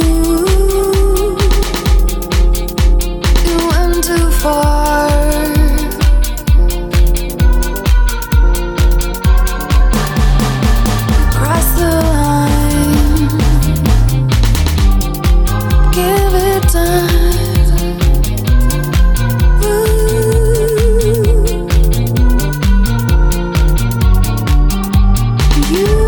[3.45, 4.92] you went too far.
[25.73, 26.02] you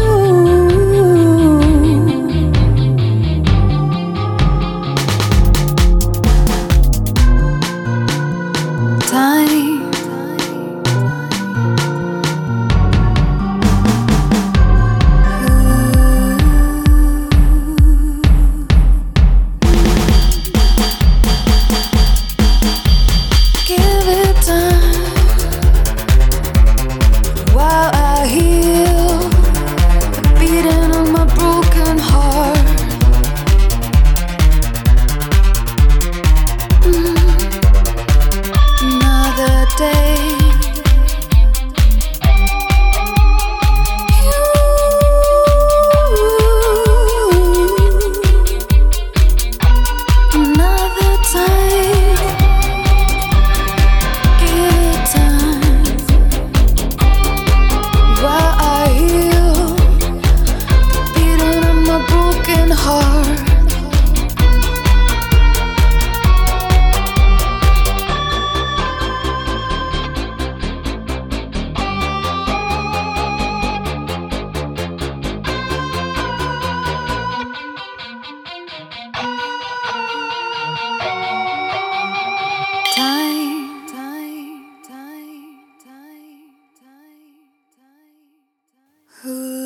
[89.25, 89.64] Who